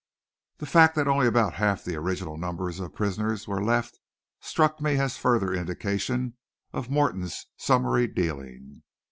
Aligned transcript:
The 0.57 0.65
fact 0.65 0.95
that 0.95 1.07
only 1.07 1.27
about 1.27 1.53
half 1.53 1.83
the 1.83 1.95
original 1.95 2.35
number 2.35 2.67
of 2.67 2.95
prisoners 2.95 3.47
were 3.47 3.63
left 3.63 3.99
struck 4.39 4.81
me 4.81 4.95
as 4.97 5.15
further 5.17 5.53
indication 5.53 6.37
of 6.73 6.89
Morton's 6.89 7.45
summary 7.55 8.07
dealing. 8.07 8.81